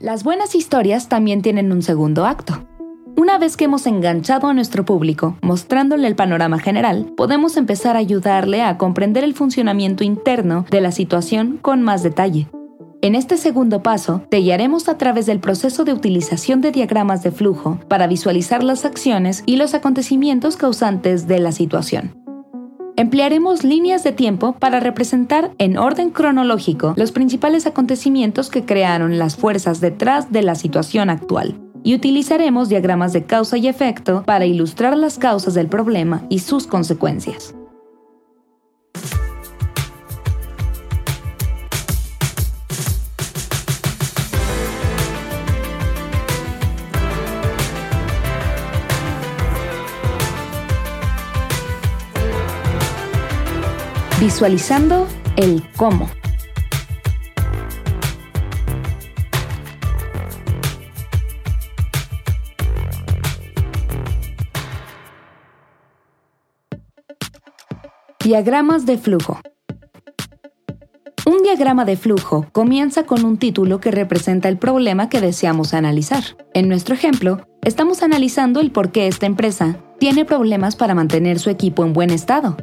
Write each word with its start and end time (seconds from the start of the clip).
Las 0.00 0.24
buenas 0.24 0.54
historias 0.54 1.10
también 1.10 1.42
tienen 1.42 1.72
un 1.72 1.82
segundo 1.82 2.24
acto. 2.24 2.66
Una 3.18 3.36
vez 3.36 3.58
que 3.58 3.66
hemos 3.66 3.86
enganchado 3.86 4.48
a 4.48 4.54
nuestro 4.54 4.86
público, 4.86 5.36
mostrándole 5.42 6.08
el 6.08 6.16
panorama 6.16 6.58
general, 6.58 7.12
podemos 7.18 7.58
empezar 7.58 7.96
a 7.96 7.98
ayudarle 7.98 8.62
a 8.62 8.78
comprender 8.78 9.24
el 9.24 9.34
funcionamiento 9.34 10.02
interno 10.02 10.64
de 10.70 10.80
la 10.80 10.90
situación 10.90 11.58
con 11.60 11.82
más 11.82 12.02
detalle. 12.02 12.48
En 13.02 13.14
este 13.14 13.36
segundo 13.36 13.82
paso, 13.82 14.22
te 14.30 14.38
guiaremos 14.38 14.88
a 14.88 14.96
través 14.96 15.26
del 15.26 15.38
proceso 15.38 15.84
de 15.84 15.92
utilización 15.92 16.62
de 16.62 16.72
diagramas 16.72 17.22
de 17.22 17.30
flujo 17.30 17.78
para 17.86 18.06
visualizar 18.06 18.64
las 18.64 18.86
acciones 18.86 19.42
y 19.44 19.56
los 19.56 19.74
acontecimientos 19.74 20.56
causantes 20.56 21.28
de 21.28 21.40
la 21.40 21.52
situación. 21.52 22.19
Emplearemos 23.00 23.64
líneas 23.64 24.04
de 24.04 24.12
tiempo 24.12 24.52
para 24.52 24.78
representar 24.78 25.52
en 25.56 25.78
orden 25.78 26.10
cronológico 26.10 26.92
los 26.98 27.12
principales 27.12 27.66
acontecimientos 27.66 28.50
que 28.50 28.66
crearon 28.66 29.18
las 29.18 29.36
fuerzas 29.36 29.80
detrás 29.80 30.30
de 30.30 30.42
la 30.42 30.54
situación 30.54 31.08
actual. 31.08 31.58
Y 31.82 31.94
utilizaremos 31.94 32.68
diagramas 32.68 33.14
de 33.14 33.24
causa 33.24 33.56
y 33.56 33.68
efecto 33.68 34.22
para 34.26 34.44
ilustrar 34.44 34.98
las 34.98 35.16
causas 35.16 35.54
del 35.54 35.68
problema 35.68 36.26
y 36.28 36.40
sus 36.40 36.66
consecuencias. 36.66 37.54
Visualizando 54.20 55.08
el 55.36 55.62
cómo. 55.78 56.06
Diagramas 68.22 68.84
de 68.84 68.98
flujo. 68.98 69.40
Un 71.24 71.42
diagrama 71.42 71.86
de 71.86 71.96
flujo 71.96 72.46
comienza 72.52 73.04
con 73.04 73.24
un 73.24 73.38
título 73.38 73.80
que 73.80 73.90
representa 73.90 74.50
el 74.50 74.58
problema 74.58 75.08
que 75.08 75.22
deseamos 75.22 75.72
analizar. 75.72 76.24
En 76.52 76.68
nuestro 76.68 76.94
ejemplo, 76.94 77.46
estamos 77.62 78.02
analizando 78.02 78.60
el 78.60 78.70
por 78.70 78.92
qué 78.92 79.06
esta 79.06 79.24
empresa 79.24 79.78
tiene 79.98 80.26
problemas 80.26 80.76
para 80.76 80.94
mantener 80.94 81.38
su 81.38 81.48
equipo 81.48 81.84
en 81.84 81.94
buen 81.94 82.10
estado 82.10 82.58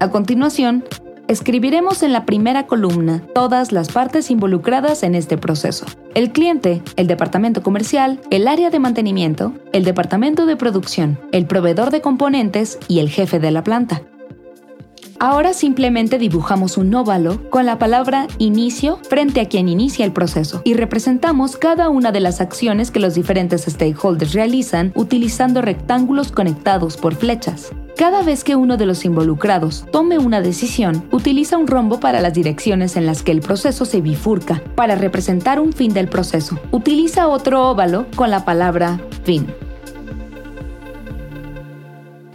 a 0.00 0.10
continuación, 0.10 0.84
escribiremos 1.28 2.02
en 2.02 2.12
la 2.12 2.26
primera 2.26 2.66
columna 2.66 3.22
todas 3.34 3.72
las 3.72 3.90
partes 3.90 4.30
involucradas 4.30 5.02
en 5.02 5.14
este 5.14 5.36
proceso. 5.36 5.86
El 6.14 6.32
cliente, 6.32 6.82
el 6.96 7.06
departamento 7.06 7.62
comercial, 7.62 8.20
el 8.30 8.48
área 8.48 8.70
de 8.70 8.78
mantenimiento, 8.78 9.52
el 9.72 9.84
departamento 9.84 10.46
de 10.46 10.56
producción, 10.56 11.18
el 11.32 11.46
proveedor 11.46 11.90
de 11.90 12.00
componentes 12.00 12.78
y 12.88 12.98
el 12.98 13.10
jefe 13.10 13.38
de 13.38 13.50
la 13.50 13.64
planta. 13.64 14.02
Ahora 15.24 15.54
simplemente 15.54 16.18
dibujamos 16.18 16.76
un 16.76 16.94
óvalo 16.94 17.48
con 17.48 17.64
la 17.64 17.78
palabra 17.78 18.26
inicio 18.36 18.98
frente 19.08 19.40
a 19.40 19.48
quien 19.48 19.70
inicia 19.70 20.04
el 20.04 20.12
proceso 20.12 20.60
y 20.64 20.74
representamos 20.74 21.56
cada 21.56 21.88
una 21.88 22.12
de 22.12 22.20
las 22.20 22.42
acciones 22.42 22.90
que 22.90 23.00
los 23.00 23.14
diferentes 23.14 23.62
stakeholders 23.62 24.34
realizan 24.34 24.92
utilizando 24.94 25.62
rectángulos 25.62 26.30
conectados 26.30 26.98
por 26.98 27.14
flechas. 27.14 27.72
Cada 27.96 28.22
vez 28.22 28.44
que 28.44 28.54
uno 28.54 28.76
de 28.76 28.84
los 28.84 29.06
involucrados 29.06 29.86
tome 29.90 30.18
una 30.18 30.42
decisión, 30.42 31.08
utiliza 31.10 31.56
un 31.56 31.68
rombo 31.68 32.00
para 32.00 32.20
las 32.20 32.34
direcciones 32.34 32.94
en 32.94 33.06
las 33.06 33.22
que 33.22 33.32
el 33.32 33.40
proceso 33.40 33.86
se 33.86 34.02
bifurca. 34.02 34.62
Para 34.74 34.94
representar 34.94 35.58
un 35.58 35.72
fin 35.72 35.94
del 35.94 36.08
proceso, 36.08 36.58
utiliza 36.70 37.28
otro 37.28 37.70
óvalo 37.70 38.04
con 38.14 38.30
la 38.30 38.44
palabra 38.44 39.00
fin. 39.24 39.46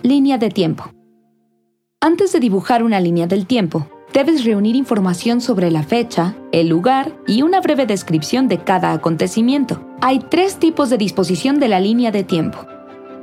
Línea 0.01 0.39
de 0.39 0.49
tiempo. 0.49 0.89
Antes 2.01 2.31
de 2.31 2.39
dibujar 2.39 2.81
una 2.81 3.01
línea 3.01 3.27
del 3.27 3.45
tiempo, 3.45 3.85
debes 4.13 4.45
reunir 4.45 4.77
información 4.77 5.41
sobre 5.41 5.69
la 5.69 5.83
fecha, 5.83 6.33
el 6.53 6.69
lugar 6.69 7.11
y 7.27 7.41
una 7.41 7.59
breve 7.59 7.85
descripción 7.85 8.47
de 8.47 8.63
cada 8.63 8.93
acontecimiento. 8.93 9.85
Hay 9.99 10.19
tres 10.19 10.59
tipos 10.59 10.89
de 10.89 10.97
disposición 10.97 11.59
de 11.59 11.67
la 11.67 11.81
línea 11.81 12.11
de 12.11 12.23
tiempo. 12.23 12.65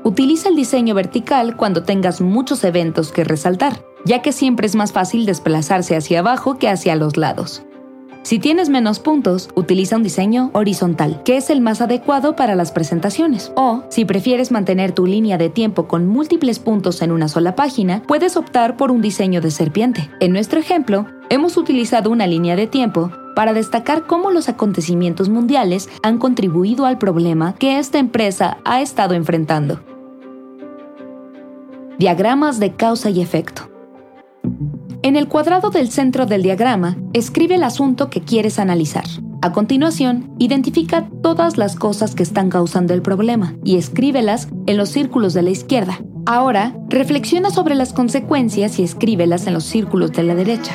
Utiliza 0.04 0.50
el 0.50 0.56
diseño 0.56 0.94
vertical 0.94 1.56
cuando 1.56 1.84
tengas 1.84 2.20
muchos 2.20 2.64
eventos 2.64 3.12
que 3.12 3.24
resaltar, 3.24 3.82
ya 4.04 4.20
que 4.20 4.32
siempre 4.32 4.66
es 4.66 4.76
más 4.76 4.92
fácil 4.92 5.24
desplazarse 5.24 5.96
hacia 5.96 6.18
abajo 6.18 6.58
que 6.58 6.68
hacia 6.68 6.96
los 6.96 7.16
lados. 7.16 7.62
Si 8.26 8.40
tienes 8.40 8.70
menos 8.70 8.98
puntos, 8.98 9.50
utiliza 9.54 9.94
un 9.94 10.02
diseño 10.02 10.50
horizontal, 10.52 11.22
que 11.22 11.36
es 11.36 11.48
el 11.48 11.60
más 11.60 11.80
adecuado 11.80 12.34
para 12.34 12.56
las 12.56 12.72
presentaciones. 12.72 13.52
O, 13.54 13.84
si 13.88 14.04
prefieres 14.04 14.50
mantener 14.50 14.90
tu 14.90 15.06
línea 15.06 15.38
de 15.38 15.48
tiempo 15.48 15.86
con 15.86 16.08
múltiples 16.08 16.58
puntos 16.58 17.02
en 17.02 17.12
una 17.12 17.28
sola 17.28 17.54
página, 17.54 18.02
puedes 18.02 18.36
optar 18.36 18.76
por 18.76 18.90
un 18.90 19.00
diseño 19.00 19.40
de 19.40 19.52
serpiente. 19.52 20.10
En 20.18 20.32
nuestro 20.32 20.58
ejemplo, 20.58 21.06
hemos 21.28 21.56
utilizado 21.56 22.10
una 22.10 22.26
línea 22.26 22.56
de 22.56 22.66
tiempo 22.66 23.12
para 23.36 23.52
destacar 23.52 24.08
cómo 24.08 24.32
los 24.32 24.48
acontecimientos 24.48 25.28
mundiales 25.28 25.88
han 26.02 26.18
contribuido 26.18 26.84
al 26.84 26.98
problema 26.98 27.54
que 27.54 27.78
esta 27.78 28.00
empresa 28.00 28.58
ha 28.64 28.80
estado 28.80 29.14
enfrentando. 29.14 29.78
Diagramas 31.96 32.58
de 32.58 32.74
causa 32.74 33.08
y 33.08 33.20
efecto. 33.20 33.75
En 35.06 35.14
el 35.14 35.28
cuadrado 35.28 35.70
del 35.70 35.88
centro 35.92 36.26
del 36.26 36.42
diagrama, 36.42 36.96
escribe 37.12 37.54
el 37.54 37.62
asunto 37.62 38.10
que 38.10 38.22
quieres 38.22 38.58
analizar. 38.58 39.04
A 39.40 39.52
continuación, 39.52 40.34
identifica 40.40 41.08
todas 41.22 41.58
las 41.58 41.76
cosas 41.76 42.16
que 42.16 42.24
están 42.24 42.50
causando 42.50 42.92
el 42.92 43.02
problema 43.02 43.54
y 43.62 43.76
escríbelas 43.76 44.48
en 44.66 44.76
los 44.76 44.88
círculos 44.88 45.32
de 45.32 45.42
la 45.42 45.50
izquierda. 45.50 46.00
Ahora, 46.26 46.76
reflexiona 46.88 47.50
sobre 47.50 47.76
las 47.76 47.92
consecuencias 47.92 48.80
y 48.80 48.82
escríbelas 48.82 49.46
en 49.46 49.54
los 49.54 49.62
círculos 49.62 50.10
de 50.10 50.24
la 50.24 50.34
derecha. 50.34 50.72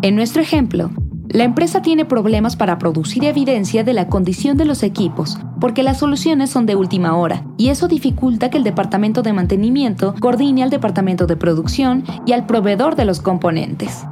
En 0.00 0.16
nuestro 0.16 0.40
ejemplo, 0.40 0.90
la 1.30 1.44
empresa 1.44 1.82
tiene 1.82 2.06
problemas 2.06 2.56
para 2.56 2.78
producir 2.78 3.24
evidencia 3.24 3.84
de 3.84 3.92
la 3.92 4.08
condición 4.08 4.56
de 4.56 4.64
los 4.64 4.82
equipos, 4.82 5.38
porque 5.60 5.82
las 5.82 5.98
soluciones 5.98 6.48
son 6.48 6.64
de 6.64 6.74
última 6.74 7.16
hora, 7.16 7.44
y 7.58 7.68
eso 7.68 7.86
dificulta 7.86 8.48
que 8.48 8.56
el 8.56 8.64
departamento 8.64 9.22
de 9.22 9.34
mantenimiento 9.34 10.14
coordine 10.20 10.62
al 10.62 10.70
departamento 10.70 11.26
de 11.26 11.36
producción 11.36 12.04
y 12.24 12.32
al 12.32 12.46
proveedor 12.46 12.96
de 12.96 13.04
los 13.04 13.20
componentes. 13.20 14.06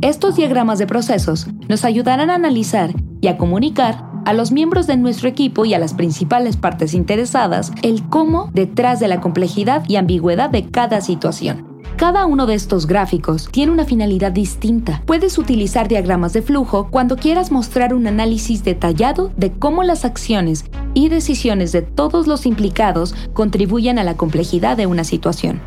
Estos 0.00 0.36
diagramas 0.36 0.78
de 0.78 0.86
procesos 0.86 1.46
nos 1.68 1.84
ayudarán 1.84 2.30
a 2.30 2.36
analizar 2.36 2.94
y 3.20 3.28
a 3.28 3.36
comunicar 3.36 4.10
a 4.24 4.32
los 4.32 4.50
miembros 4.50 4.86
de 4.86 4.96
nuestro 4.96 5.28
equipo 5.28 5.64
y 5.64 5.74
a 5.74 5.78
las 5.78 5.94
principales 5.94 6.56
partes 6.56 6.94
interesadas 6.94 7.70
el 7.82 8.02
cómo 8.08 8.50
detrás 8.54 8.98
de 8.98 9.08
la 9.08 9.20
complejidad 9.20 9.84
y 9.88 9.96
ambigüedad 9.96 10.48
de 10.48 10.70
cada 10.70 11.00
situación. 11.00 11.71
Cada 11.96 12.26
uno 12.26 12.46
de 12.46 12.54
estos 12.54 12.86
gráficos 12.86 13.48
tiene 13.50 13.70
una 13.70 13.84
finalidad 13.84 14.32
distinta. 14.32 15.02
Puedes 15.06 15.38
utilizar 15.38 15.88
diagramas 15.88 16.32
de 16.32 16.42
flujo 16.42 16.88
cuando 16.90 17.16
quieras 17.16 17.52
mostrar 17.52 17.94
un 17.94 18.06
análisis 18.06 18.64
detallado 18.64 19.30
de 19.36 19.52
cómo 19.52 19.82
las 19.84 20.04
acciones 20.04 20.64
y 20.94 21.08
decisiones 21.08 21.70
de 21.70 21.82
todos 21.82 22.26
los 22.26 22.44
implicados 22.46 23.14
contribuyen 23.32 23.98
a 23.98 24.04
la 24.04 24.16
complejidad 24.16 24.76
de 24.76 24.86
una 24.86 25.04
situación. 25.04 25.60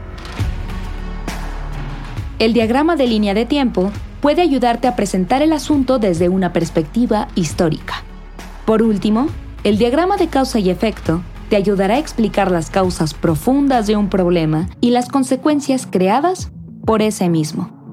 El 2.38 2.54
diagrama 2.54 2.98
de 2.98 3.08
línea 3.08 3.34
de 3.34 3.46
tiempo 3.46 3.92
puede 4.20 4.42
ayudarte 4.42 4.88
a 4.88 4.96
presentar 4.96 5.42
el 5.42 5.54
asunto 5.54 6.00
desde 6.00 6.28
una 6.28 6.52
perspectiva 6.52 7.30
histórica. 7.36 8.04
Por 8.66 8.82
último, 8.82 9.28
el 9.64 9.78
diagrama 9.78 10.18
de 10.18 10.28
causa 10.28 10.60
y 10.60 10.70
efecto 10.70 11.22
te 11.50 11.56
ayudará 11.56 11.96
a 11.96 12.00
explicar 12.00 12.52
las 12.52 12.70
causas 12.70 13.14
profundas 13.14 13.88
de 13.88 13.96
un 13.96 14.10
problema 14.10 14.68
y 14.82 14.92
las 14.92 15.10
consecuencias 15.10 15.88
creadas 15.90 16.52
por 16.86 17.02
ese 17.02 17.30
mismo. 17.30 17.85